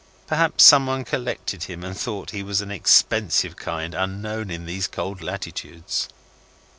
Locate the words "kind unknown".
3.55-4.49